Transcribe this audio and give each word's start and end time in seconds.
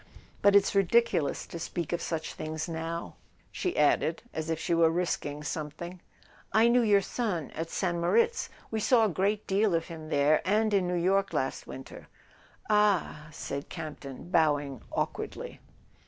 but 0.41 0.55
it's 0.55 0.73
ridiculous 0.73 1.45
to 1.45 1.59
speak 1.59 1.93
of 1.93 2.01
such 2.01 2.33
things 2.33 2.67
now." 2.67 3.13
She 3.51 3.77
added, 3.77 4.23
as 4.33 4.49
if 4.49 4.59
she 4.59 4.73
were 4.73 4.89
risking 4.89 5.43
something: 5.43 5.99
"I 6.51 6.69
knew 6.69 6.81
your 6.81 7.03
son 7.03 7.51
at 7.51 7.69
St. 7.69 7.99
Moritz. 7.99 8.49
We 8.71 8.79
saw 8.79 9.05
a 9.05 9.09
great 9.09 9.45
deal 9.45 9.75
of 9.75 9.89
him 9.89 10.09
there, 10.09 10.41
and 10.43 10.73
in 10.73 10.87
New 10.87 10.95
York 10.99 11.33
last 11.33 11.67
winter." 11.67 12.07
"Ah" 12.67 13.27
said 13.31 13.69
Campton, 13.69 14.31
bowing 14.31 14.81
awkwardly. 14.91 15.59